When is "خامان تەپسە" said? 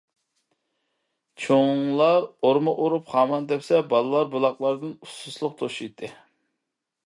3.13-3.83